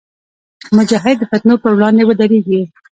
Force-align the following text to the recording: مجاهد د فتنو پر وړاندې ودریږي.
مجاهد 0.77 1.15
د 1.19 1.23
فتنو 1.31 1.55
پر 1.61 1.71
وړاندې 1.75 2.03
ودریږي. 2.05 2.61